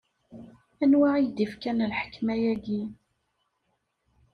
[0.83, 2.81] Anwa i k-d-ifkan lḥekma-agi?